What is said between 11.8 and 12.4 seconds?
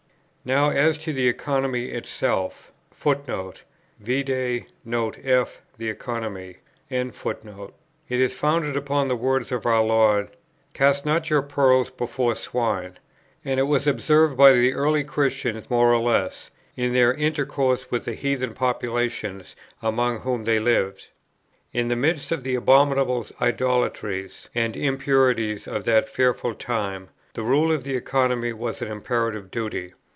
before